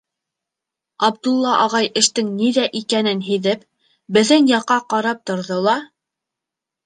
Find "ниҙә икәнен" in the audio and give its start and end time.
2.39-3.21